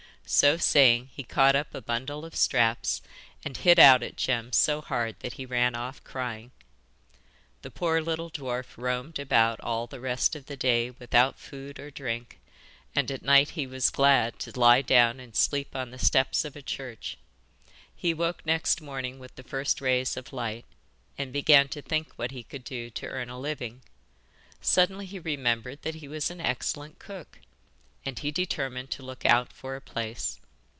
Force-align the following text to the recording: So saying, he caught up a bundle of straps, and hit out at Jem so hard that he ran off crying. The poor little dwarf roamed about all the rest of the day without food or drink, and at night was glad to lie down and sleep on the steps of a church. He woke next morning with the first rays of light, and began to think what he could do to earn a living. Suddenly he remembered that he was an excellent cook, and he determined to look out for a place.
So 0.27 0.55
saying, 0.55 1.09
he 1.13 1.23
caught 1.23 1.57
up 1.57 1.75
a 1.75 1.81
bundle 1.81 2.23
of 2.23 2.37
straps, 2.37 3.01
and 3.43 3.57
hit 3.57 3.77
out 3.77 4.01
at 4.01 4.15
Jem 4.15 4.53
so 4.53 4.79
hard 4.79 5.19
that 5.19 5.33
he 5.33 5.45
ran 5.45 5.75
off 5.75 6.01
crying. 6.05 6.51
The 7.63 7.71
poor 7.71 8.01
little 8.01 8.29
dwarf 8.31 8.77
roamed 8.77 9.19
about 9.19 9.59
all 9.59 9.87
the 9.87 9.99
rest 9.99 10.33
of 10.37 10.45
the 10.45 10.55
day 10.55 10.89
without 10.91 11.37
food 11.37 11.79
or 11.81 11.91
drink, 11.91 12.39
and 12.95 13.11
at 13.11 13.23
night 13.23 13.57
was 13.69 13.89
glad 13.89 14.39
to 14.39 14.57
lie 14.57 14.81
down 14.81 15.19
and 15.19 15.35
sleep 15.35 15.75
on 15.75 15.91
the 15.91 15.99
steps 15.99 16.45
of 16.45 16.55
a 16.55 16.61
church. 16.61 17.17
He 17.93 18.13
woke 18.13 18.45
next 18.45 18.79
morning 18.79 19.19
with 19.19 19.35
the 19.35 19.43
first 19.43 19.81
rays 19.81 20.15
of 20.15 20.31
light, 20.31 20.63
and 21.17 21.33
began 21.33 21.67
to 21.69 21.81
think 21.81 22.13
what 22.13 22.31
he 22.31 22.43
could 22.43 22.63
do 22.63 22.89
to 22.91 23.07
earn 23.07 23.27
a 23.29 23.37
living. 23.37 23.81
Suddenly 24.61 25.07
he 25.07 25.19
remembered 25.19 25.81
that 25.81 25.95
he 25.95 26.07
was 26.07 26.31
an 26.31 26.39
excellent 26.39 26.99
cook, 26.99 27.39
and 28.03 28.17
he 28.17 28.31
determined 28.31 28.89
to 28.89 29.03
look 29.03 29.23
out 29.27 29.53
for 29.53 29.75
a 29.75 29.81
place. 29.81 30.39